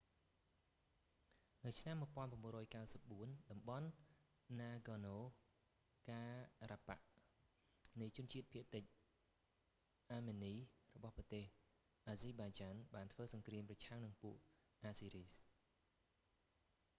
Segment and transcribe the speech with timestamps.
[1.65, 1.95] នៅឆ្នាំ
[2.73, 3.87] 1994 តំបន់
[4.59, 5.17] ណាហ្គរណូ
[6.09, 6.21] កា
[6.69, 8.83] រ៉ាបាក់ nagorno-karabak នៃជនជាតិភាគតិច
[10.11, 10.53] អាមិននី
[10.95, 11.43] របស់ប្រទេស
[12.07, 14.37] អាហ្សឺបៃចាន់ azerbaijan បានធ្វើសង្គ្រាមប្រឆាំងនឹងពួក
[14.81, 15.35] អាហ្សឺរីស azeris